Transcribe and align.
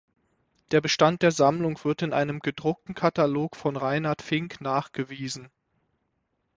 Der 0.71 0.81
Bestand 0.81 1.21
der 1.21 1.29
Sammlung 1.29 1.77
wird 1.83 2.01
in 2.01 2.11
einem 2.11 2.39
gedruckten 2.39 2.95
Katalog 2.95 3.55
von 3.55 3.75
Reinhard 3.77 4.23
Fink 4.23 4.59
nachgewiesen. 4.59 5.51